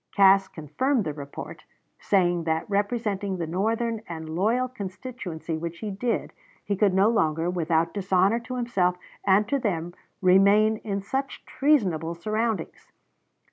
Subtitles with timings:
[0.15, 1.63] Cass confirmed the report,
[1.99, 6.33] saying that representing the Northern and loyal constituency which he did,
[6.65, 12.15] he could no longer without dishonor to himself and to them remain in such treasonable
[12.15, 12.91] surroundings.